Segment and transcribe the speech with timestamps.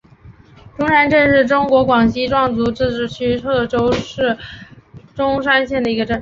[0.79, 4.35] 钟山镇是中国广西壮族自治区贺州市
[5.13, 6.19] 钟山县的一个镇。